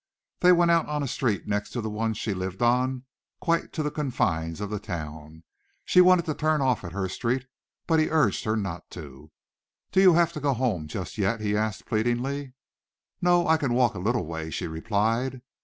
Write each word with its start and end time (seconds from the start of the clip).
They 0.39 0.51
went 0.51 0.71
out 0.71 0.87
on 0.87 1.03
a 1.03 1.07
street 1.07 1.47
next 1.47 1.69
to 1.73 1.79
the 1.81 1.87
one 1.91 2.15
she 2.15 2.33
lived 2.33 2.63
on 2.63 3.03
quite 3.39 3.71
to 3.73 3.83
the 3.83 3.91
confines 3.91 4.59
of 4.59 4.71
the 4.71 4.79
town. 4.79 5.43
She 5.85 6.01
wanted 6.01 6.25
to 6.25 6.33
turn 6.33 6.59
off 6.59 6.83
at 6.83 6.91
her 6.91 7.07
street, 7.07 7.45
but 7.85 7.99
he 7.99 8.05
had 8.05 8.13
urged 8.15 8.45
her 8.45 8.55
not 8.55 8.89
to. 8.97 9.29
"Do 9.91 10.01
you 10.01 10.13
have 10.13 10.33
to 10.33 10.39
go 10.39 10.55
home 10.55 10.87
just 10.87 11.19
yet?" 11.19 11.39
he 11.39 11.55
asked, 11.55 11.85
pleadingly. 11.85 12.53
"No, 13.21 13.47
I 13.47 13.57
can 13.57 13.75
walk 13.75 13.93
a 13.93 13.99
little 13.99 14.25
way," 14.25 14.49
she 14.49 14.65
replied. 14.65 15.43